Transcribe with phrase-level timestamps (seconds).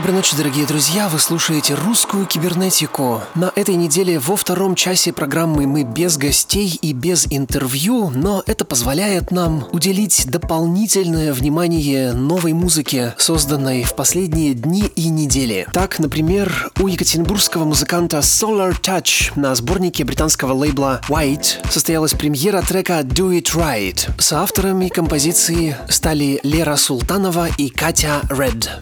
[0.00, 1.10] Доброй ночи, дорогие друзья!
[1.10, 3.20] Вы слушаете «Русскую кибернетику».
[3.34, 8.64] На этой неделе во втором часе программы мы без гостей и без интервью, но это
[8.64, 15.66] позволяет нам уделить дополнительное внимание новой музыке, созданной в последние дни и недели.
[15.70, 23.00] Так, например, у екатеринбургского музыканта Solar Touch на сборнике британского лейбла White состоялась премьера трека
[23.00, 24.18] Do It Right.
[24.18, 28.80] Соавторами композиции стали Лера Султанова и Катя Ред.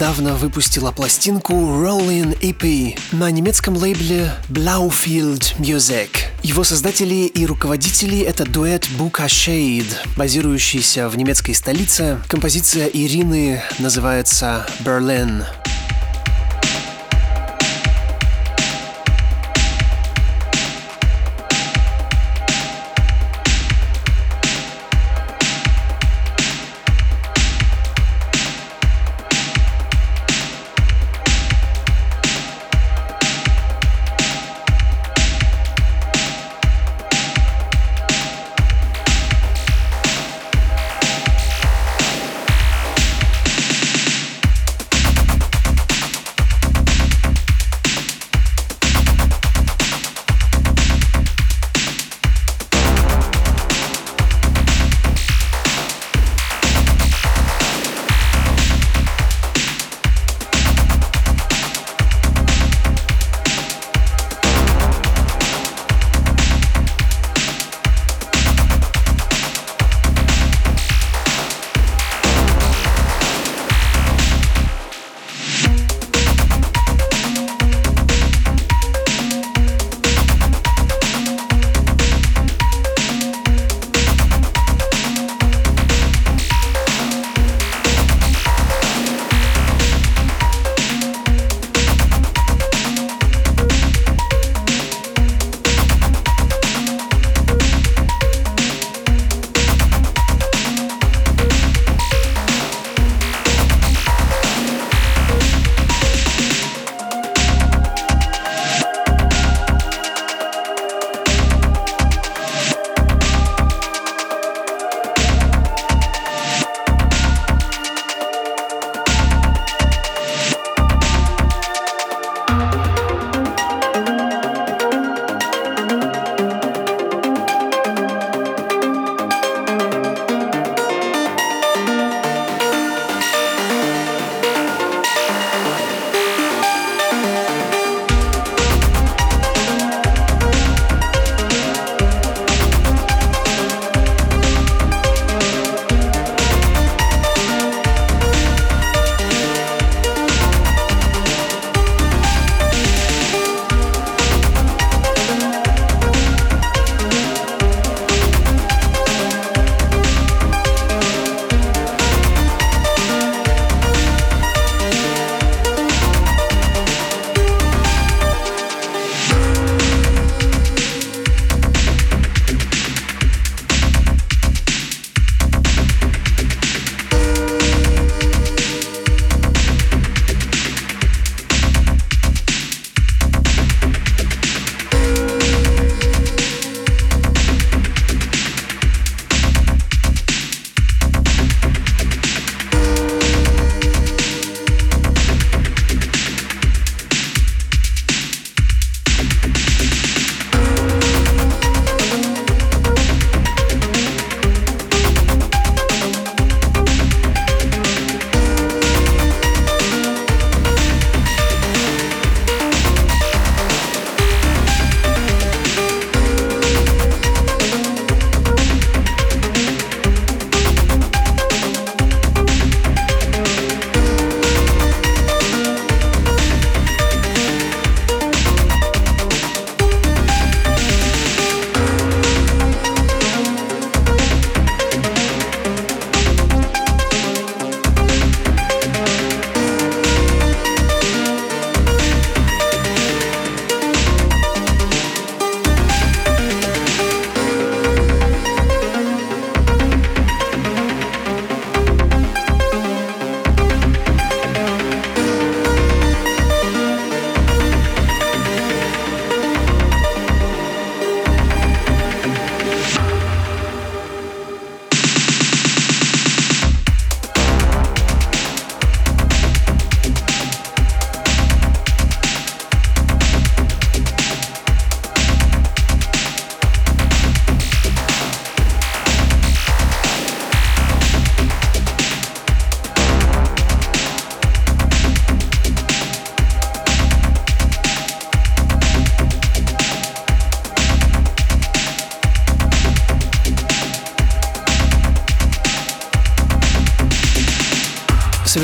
[0.00, 6.08] Недавно выпустила пластинку Rolling EP на немецком лейбле Blaufield Music.
[6.42, 12.18] Его создатели и руководители— это дуэт Buka Shade, базирующийся в немецкой столице.
[12.28, 15.44] Композиция Ирины называется «Berlin».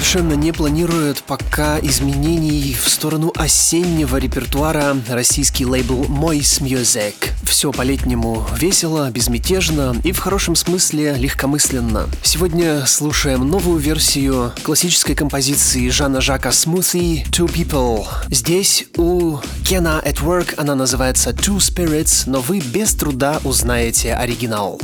[0.07, 7.15] Совершенно не планирует пока изменений в сторону осеннего репертуара российский лейбл Mois Music.
[7.43, 12.07] Все по-летнему весело, безмятежно и в хорошем смысле легкомысленно.
[12.23, 18.07] Сегодня слушаем новую версию классической композиции Жана Жака Smoothie Two People.
[18.31, 24.81] Здесь у Кена at Work она называется Two Spirits, но вы без труда узнаете оригинал.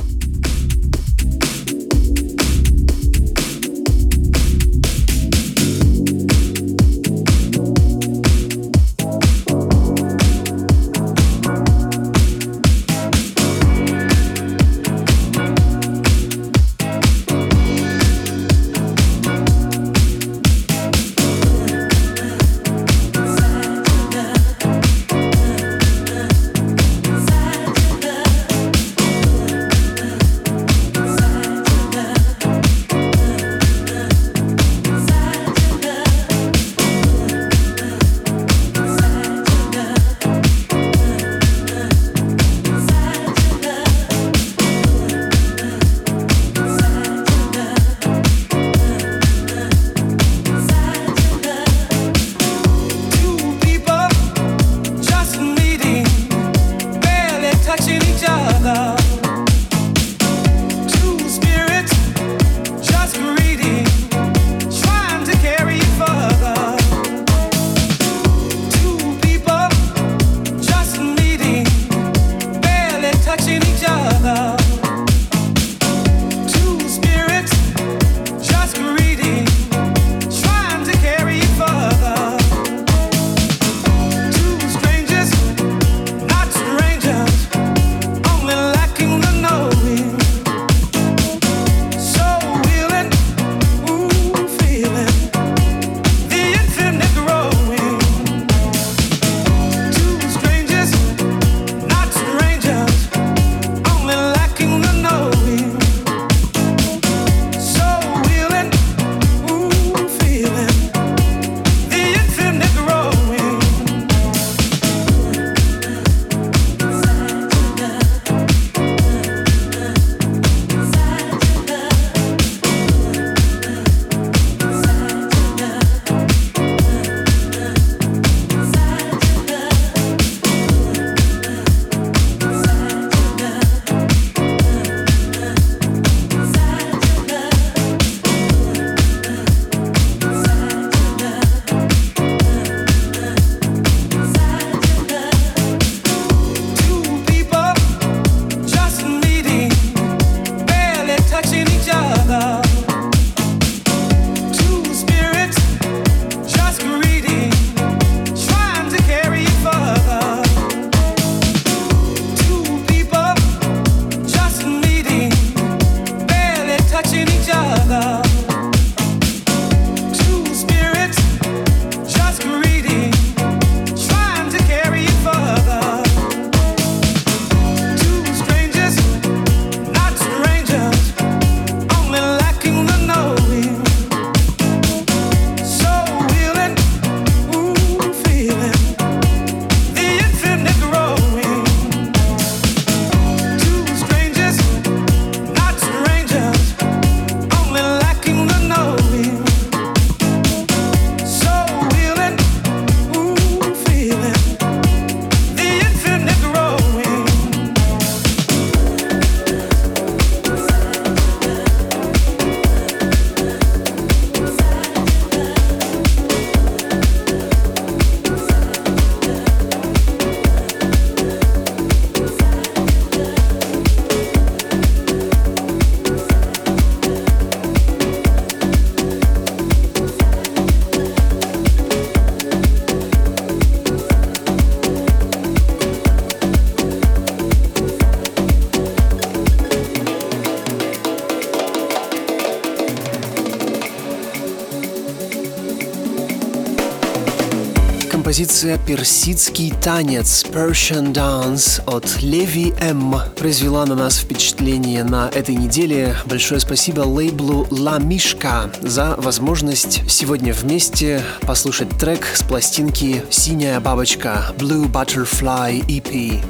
[248.42, 256.16] Композиция «Персидский танец» Persian Dance от Леви М произвела на нас впечатление на этой неделе.
[256.24, 264.52] Большое спасибо лейблу La Mishka за возможность сегодня вместе послушать трек с пластинки «Синяя бабочка»
[264.58, 266.42] Blue Butterfly EP.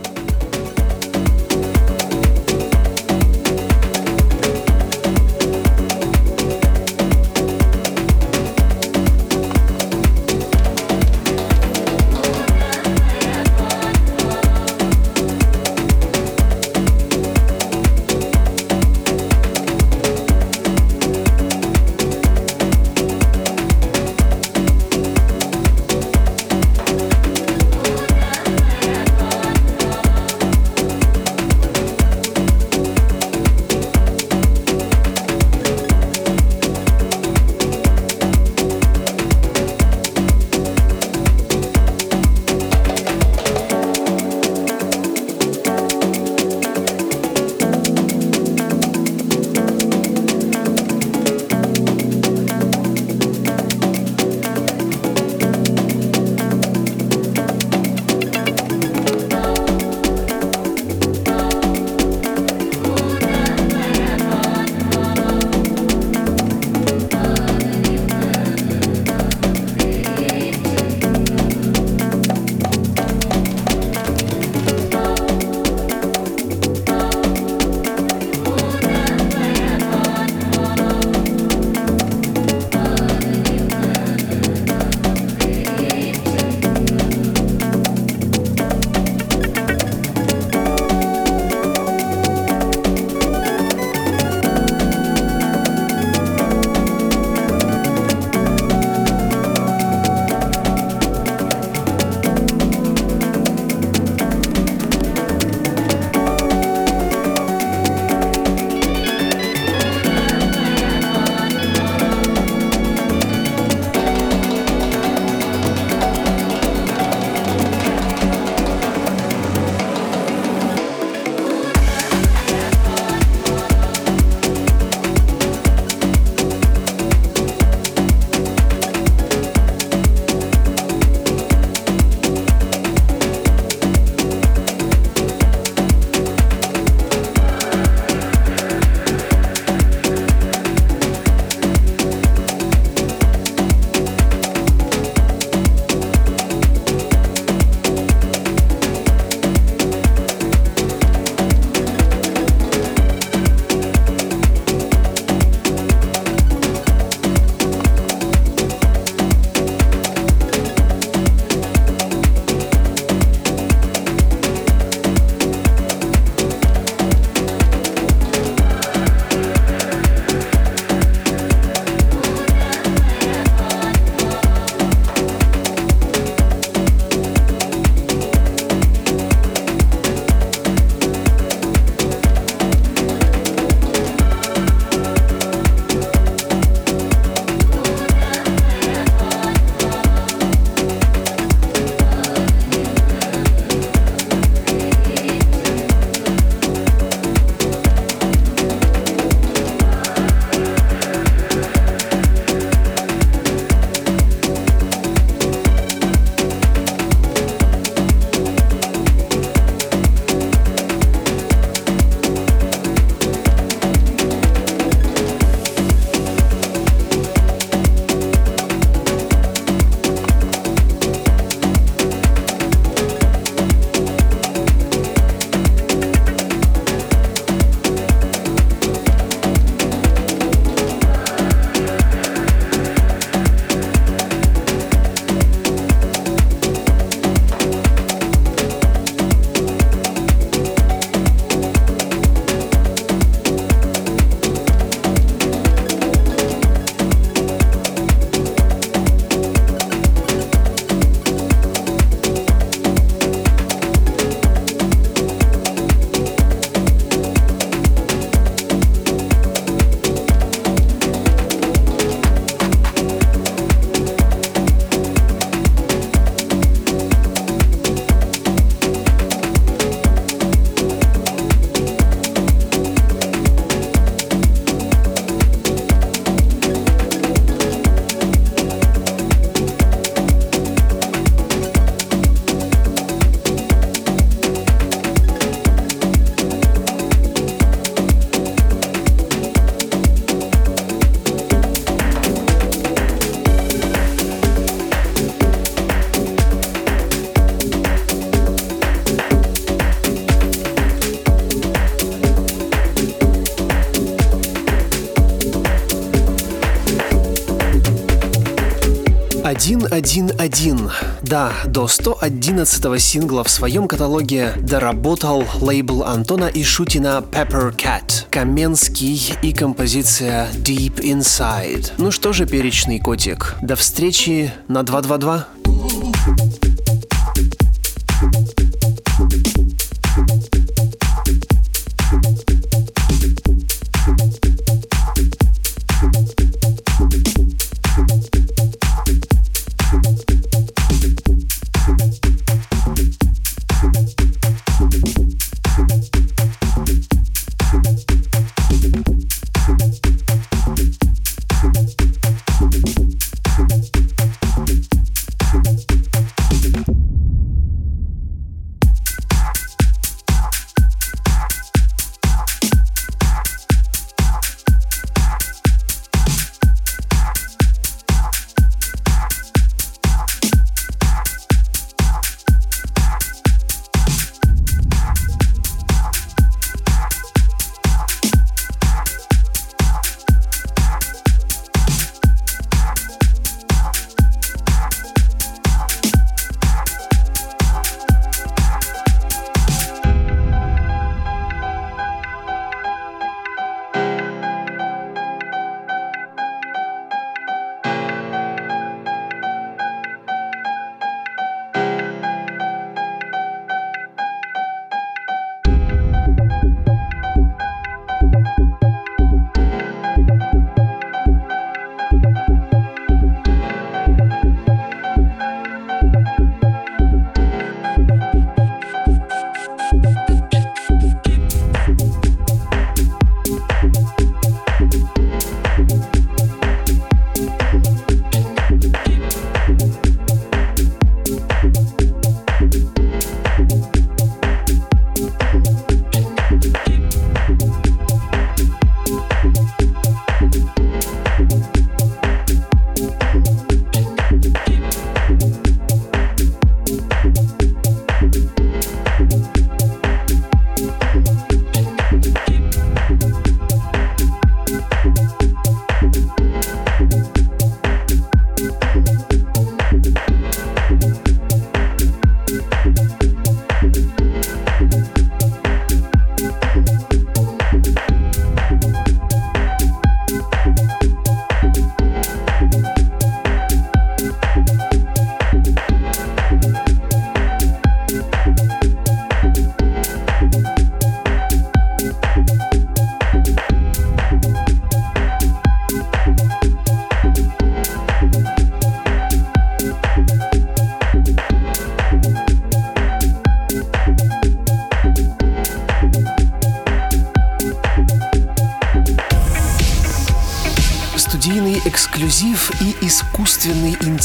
[310.12, 310.90] 111.
[311.22, 319.34] Да, до 111 сингла в своем каталоге доработал лейбл Антона и Шутина Pepper Cat, Каменский
[319.40, 321.92] и композиция Deep Inside.
[321.96, 325.48] Ну что же, перечный котик, до встречи на 222.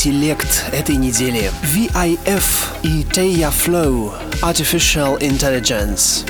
[0.07, 1.51] интеллект этой недели.
[1.63, 2.45] VIF
[2.85, 6.25] и Taya Flow Artificial Intelligence.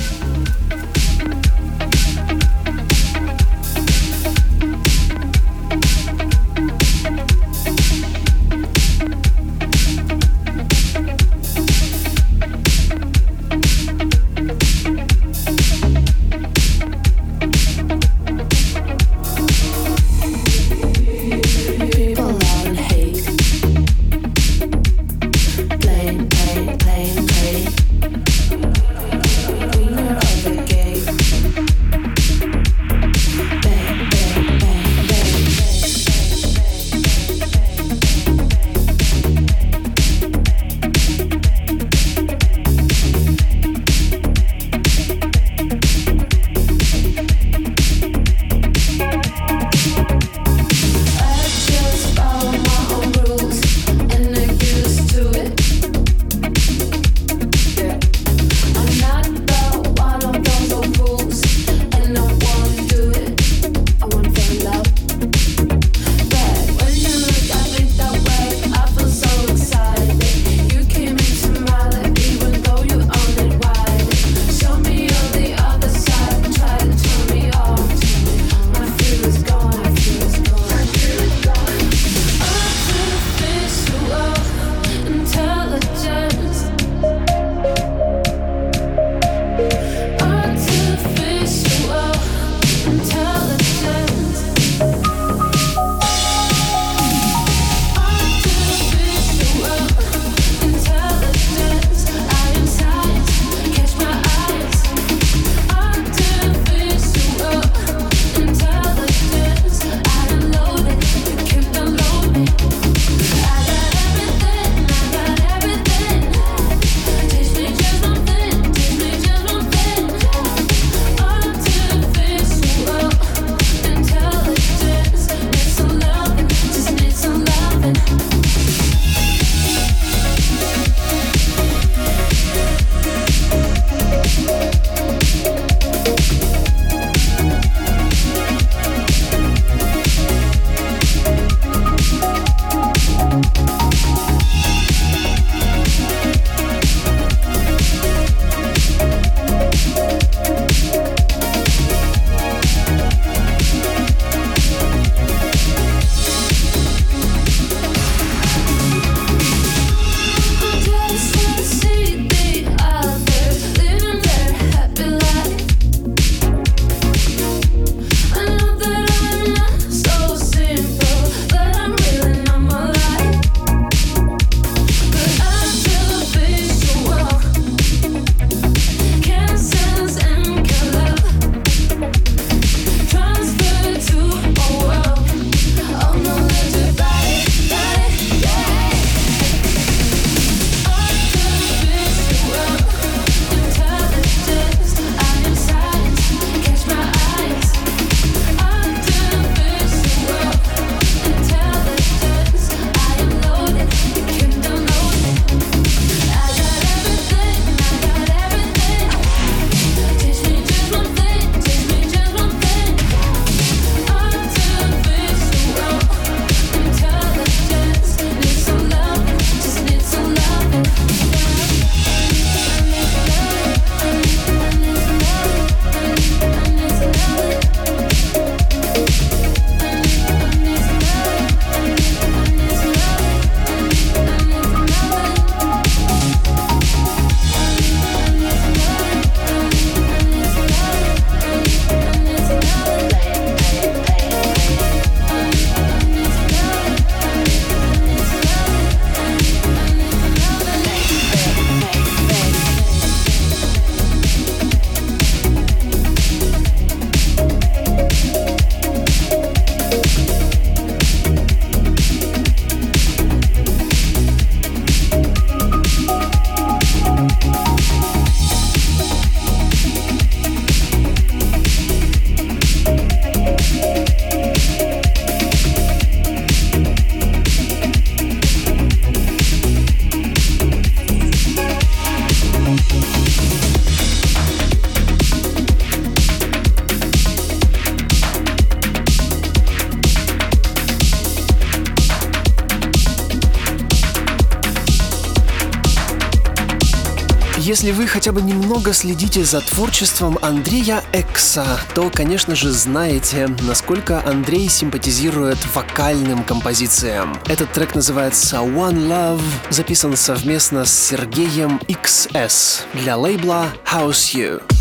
[297.88, 304.22] Если вы хотя бы немного следите за творчеством Андрея Экса, то, конечно же, знаете, насколько
[304.26, 307.40] Андрей симпатизирует вокальным композициям.
[307.46, 314.77] Этот трек называется One Love, записан совместно с Сергеем XS для лейбла House You.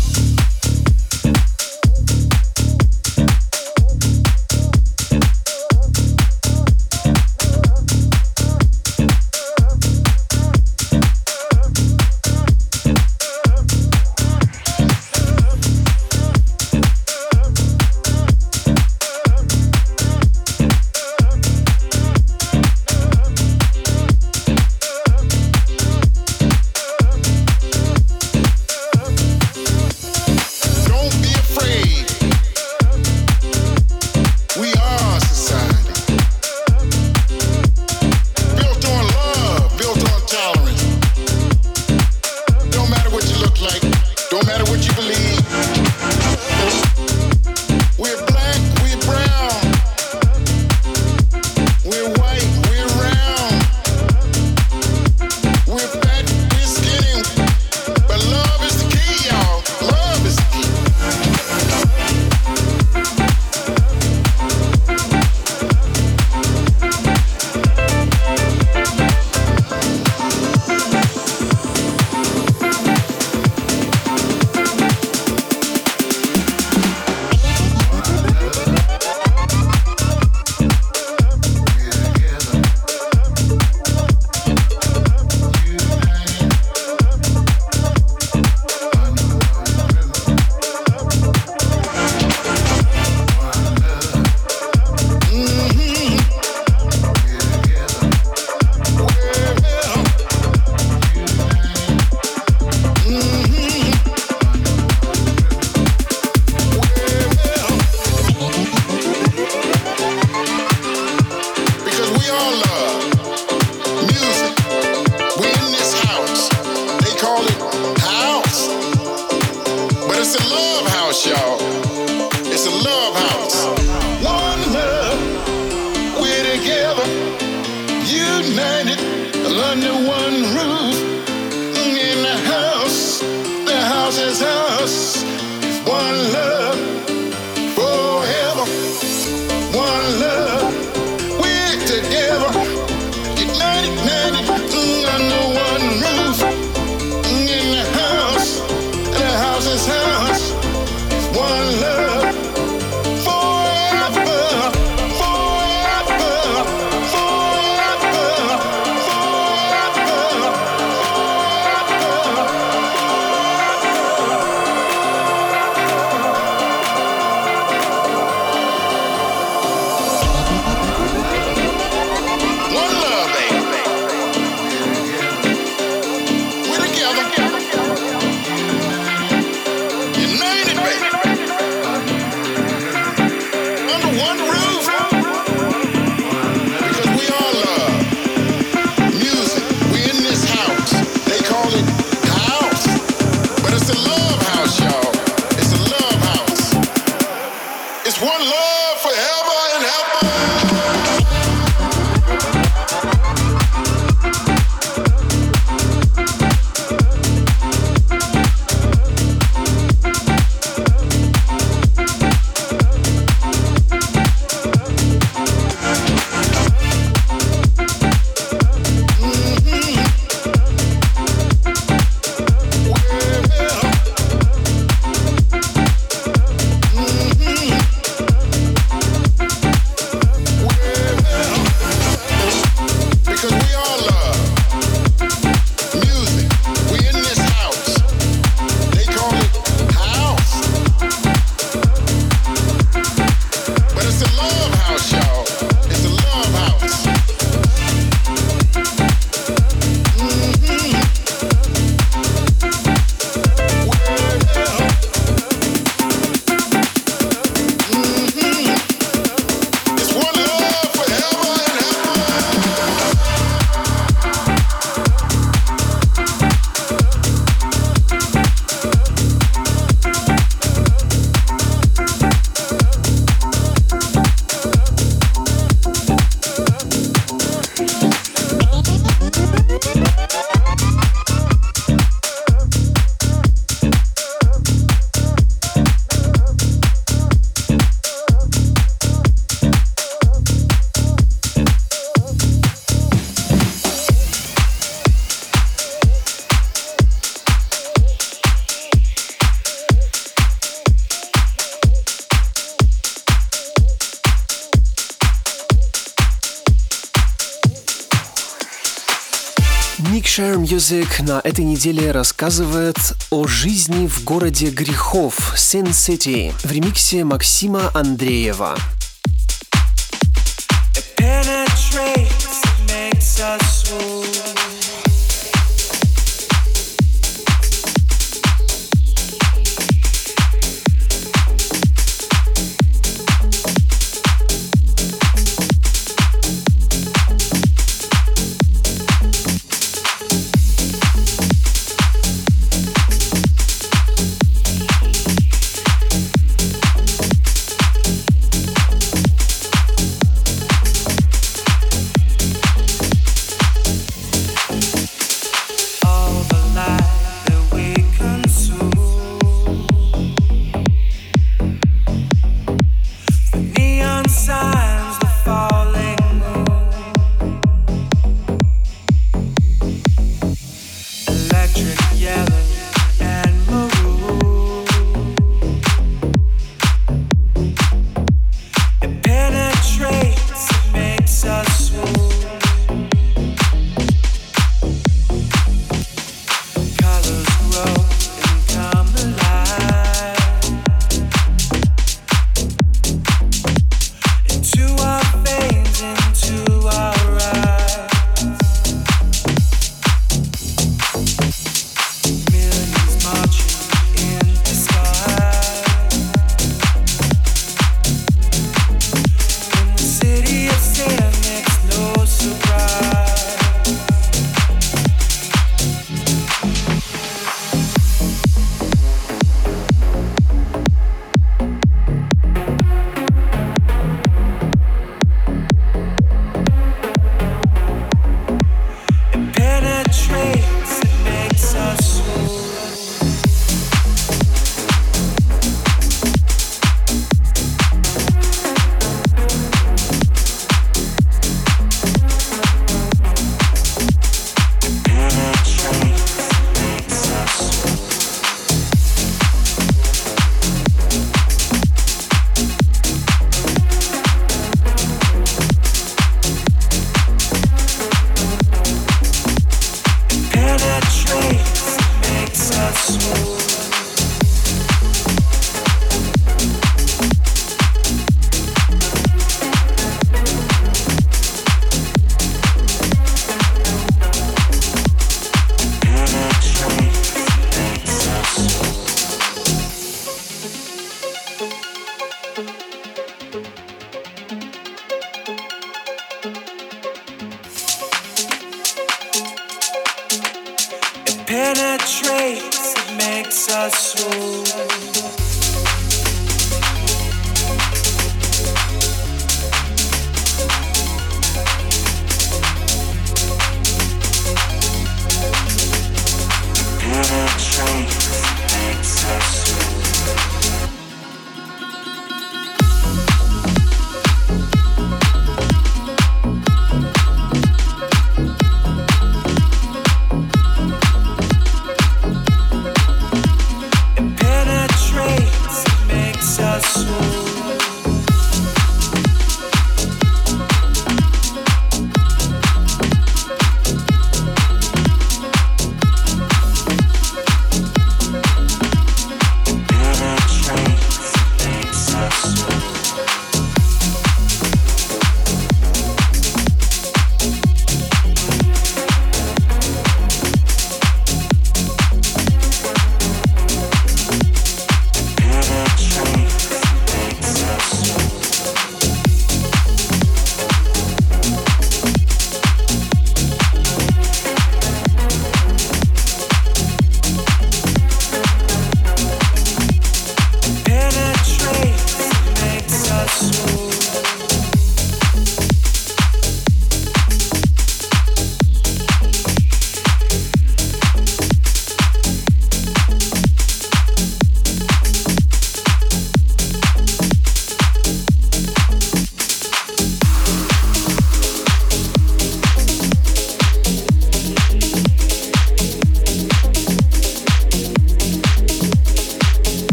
[310.87, 312.97] Music на этой неделе рассказывает
[313.29, 318.77] о жизни в городе грехов Sin City в ремиксе Максима Андреева.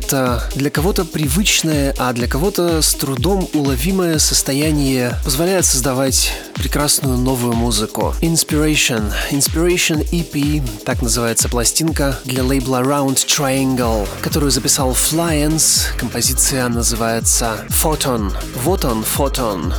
[0.00, 7.52] Это для кого-то привычное, а для кого-то с трудом уловимое состояние позволяет создавать прекрасную новую
[7.52, 8.14] музыку.
[8.22, 9.12] Inspiration.
[9.30, 15.94] Inspiration EP, так называется пластинка для лейбла Round Triangle, которую записал Flyance.
[15.98, 18.32] Композиция называется Photon.
[18.64, 19.74] Вот он, Photon.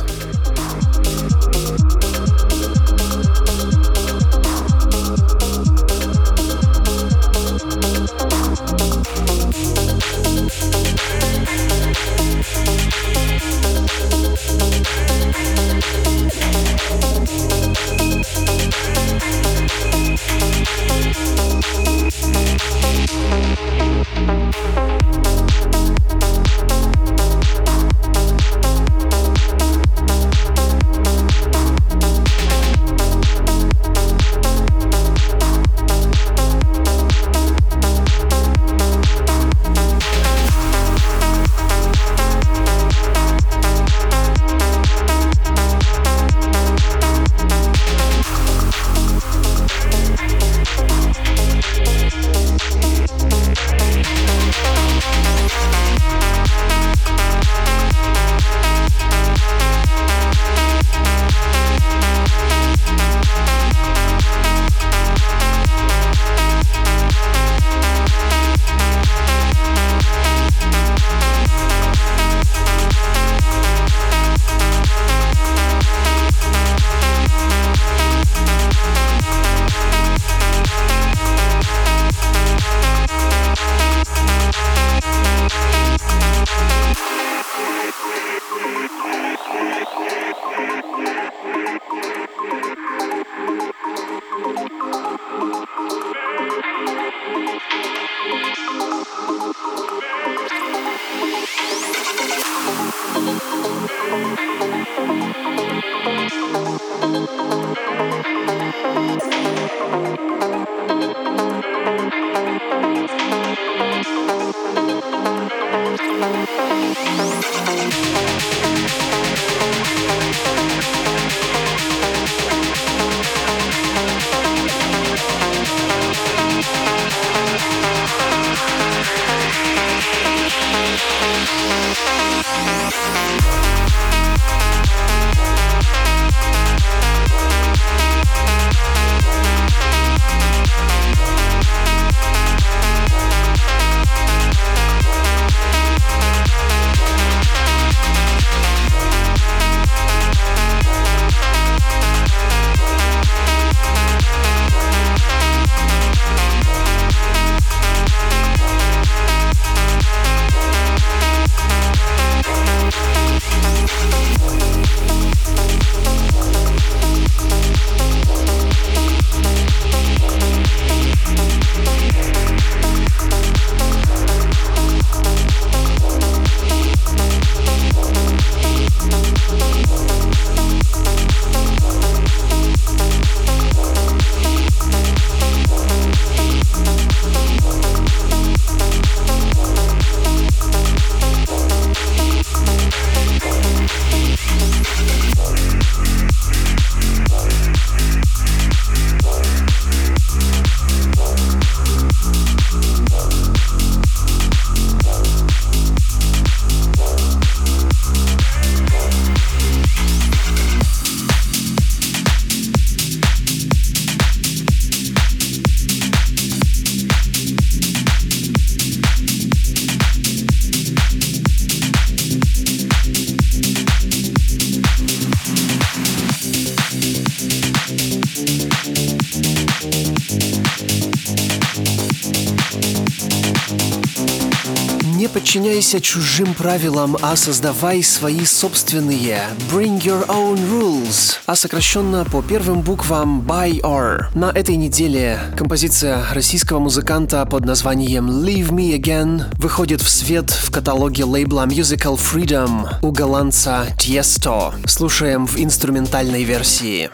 [235.92, 239.40] Подчиняйся чужим правилам, а создавай свои собственные.
[239.70, 241.34] Bring your own rules.
[241.46, 244.30] А сокращенно по первым буквам BY-R.
[244.34, 250.70] На этой неделе композиция российского музыканта под названием Leave Me Again выходит в свет в
[250.70, 254.74] каталоге лейбла Musical Freedom у голландца Tiesto.
[254.86, 257.10] Слушаем в инструментальной версии.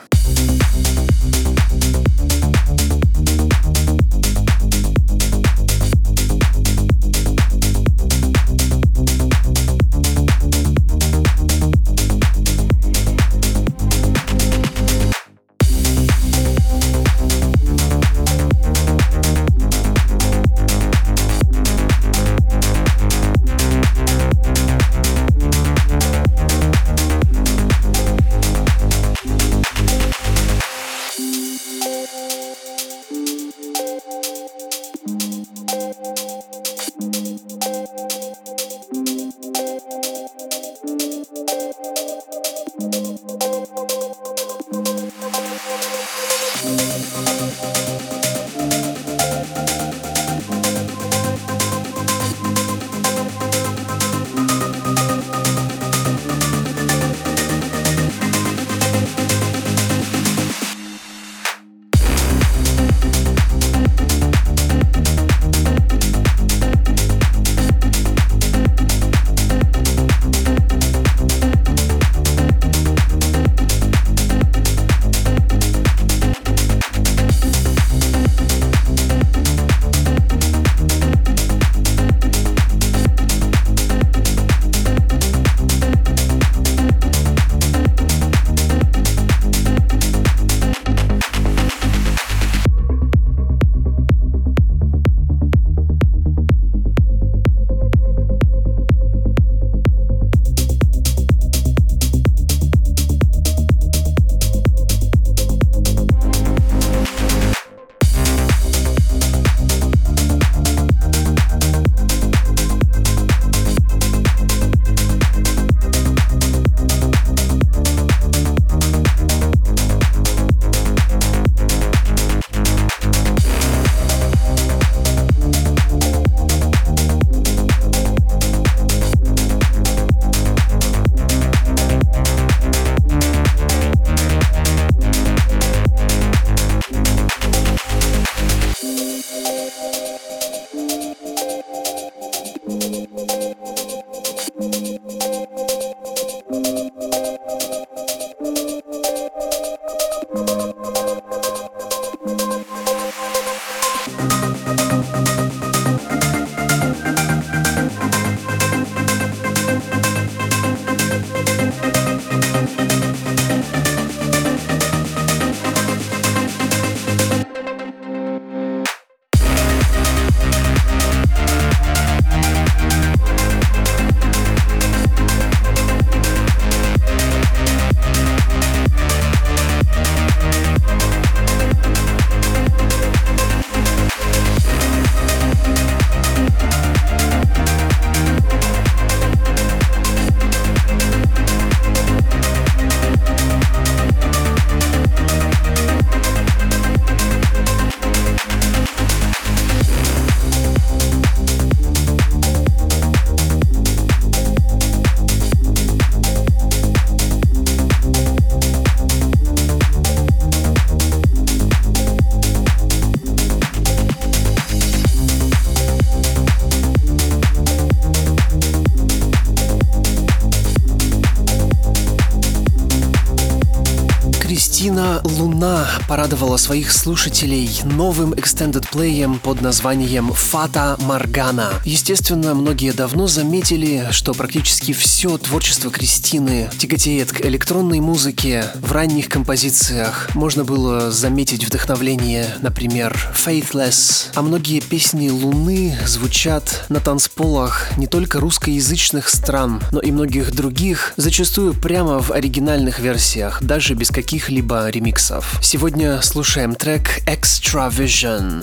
[226.39, 231.73] Порадовала своих слушателей новым extended плеем под названием «Фата Маргана».
[231.85, 238.67] Естественно, многие давно заметили, что практически все творчество Кристины тяготеет к электронной музыке.
[238.77, 247.01] В ранних композициях можно было заметить вдохновление, например, «Faithless», а многие песни Луны звучат на
[247.01, 253.95] танцполах не только русскоязычных стран, но и многих других, зачастую прямо в оригинальных версиях, даже
[253.95, 255.59] без каких-либо ремиксов.
[255.63, 258.63] Сегодня слушаем трек Extra Vision.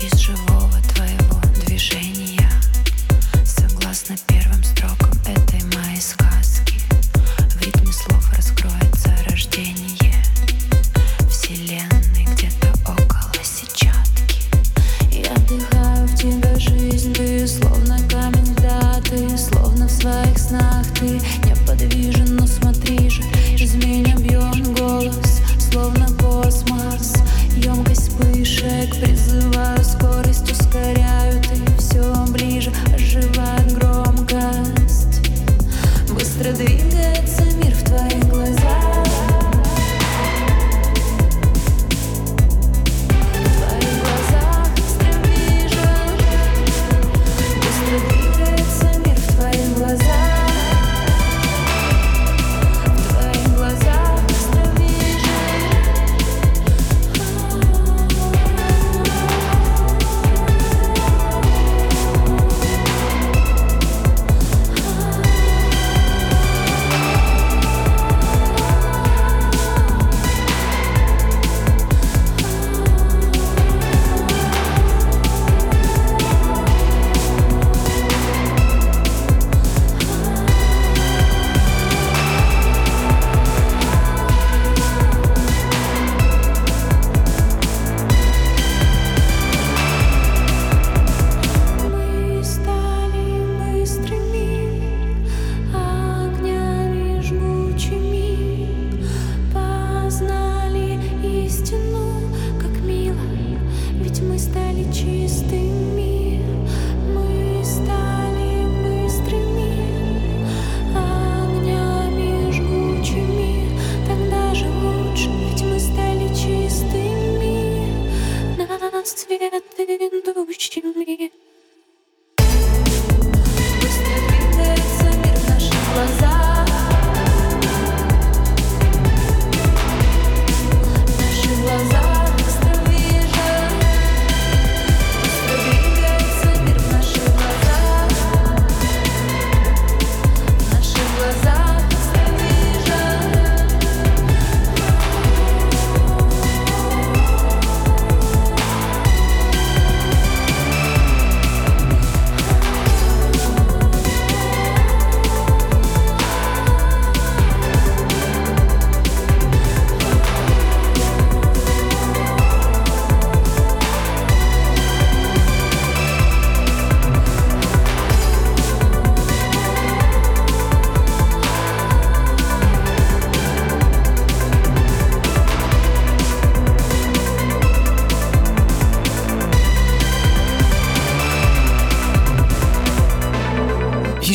[0.00, 2.09] Из живого твоего движения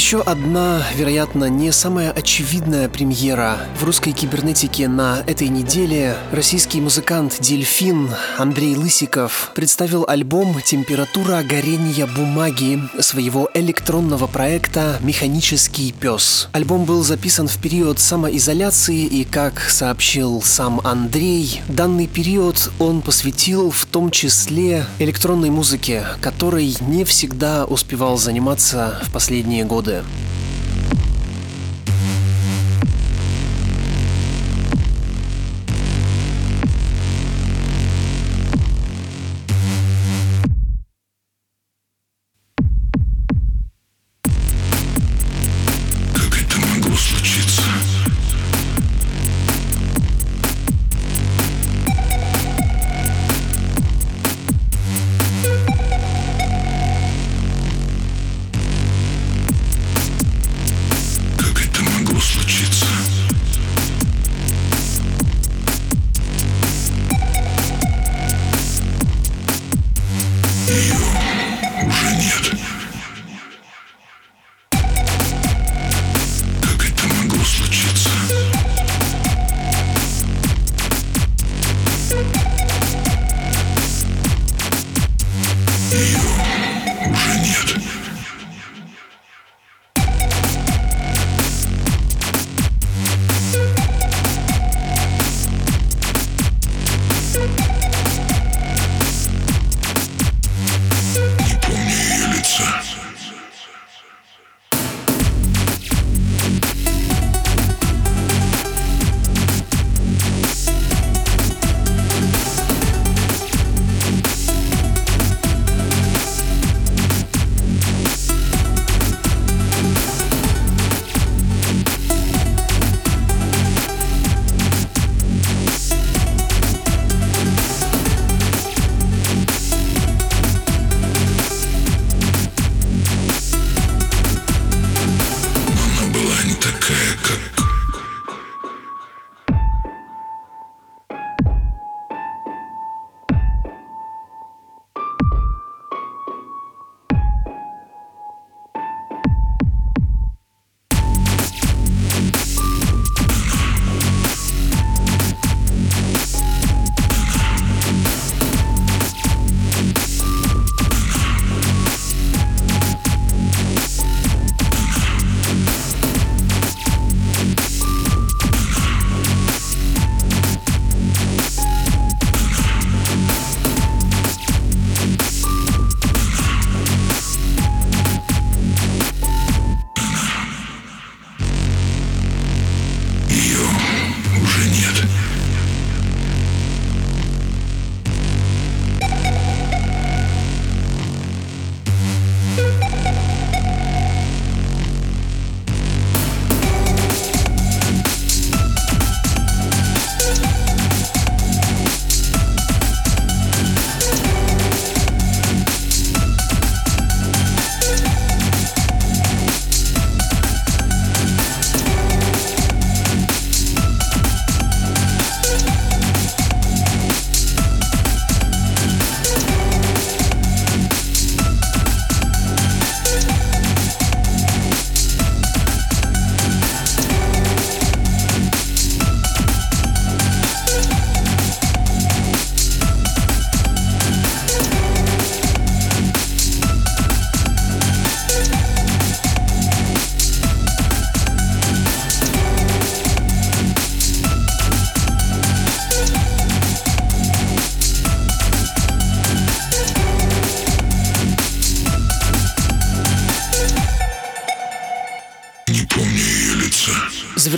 [0.06, 6.16] Еще одна, вероятно, не самая очевидная премьера в русской кибернетике на этой неделе.
[6.32, 16.50] Российский музыкант Дельфин Андрей Лысиков представил альбом «Температура горения бумаги» своего электронного проекта «Механический пес».
[16.52, 23.72] Альбом был записан в период самоизоляции и, как сообщил сам Андрей, данный период он посвятил
[23.72, 29.95] в том числе электронной музыке, которой не всегда успевал заниматься в последние годы.
[29.96, 30.35] Как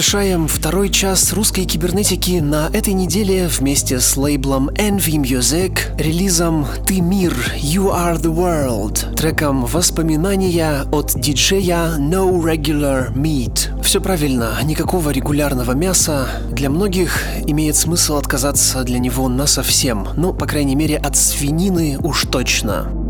[0.08, 7.02] Завершаем второй час русской кибернетики на этой неделе вместе с лейблом Envy Music, релизом «Ты
[7.02, 13.84] мир, You are the world», треком «Воспоминания» от диджея No Regular Meat.
[13.84, 16.30] Все правильно, никакого регулярного мяса.
[16.52, 21.98] Для многих имеет смысл отказаться для него на совсем, ну, по крайней мере, от свинины
[22.02, 23.07] уж точно.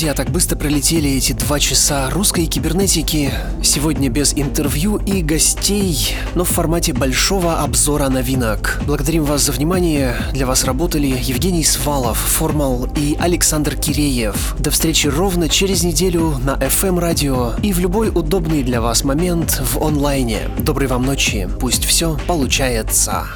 [0.00, 3.34] Друзья, так быстро пролетели эти два часа русской кибернетики.
[3.62, 8.80] Сегодня без интервью и гостей, но в формате большого обзора новинок.
[8.86, 10.16] Благодарим вас за внимание.
[10.32, 14.56] Для вас работали Евгений Свалов, Формал и Александр Киреев.
[14.58, 19.60] До встречи ровно через неделю на FM радио и в любой удобный для вас момент
[19.60, 20.48] в онлайне.
[20.60, 21.46] Доброй вам ночи.
[21.60, 23.26] Пусть все получается.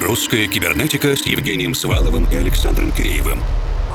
[0.00, 3.38] Русская кибернетика с Евгением Сваловым и Александром Киреевым.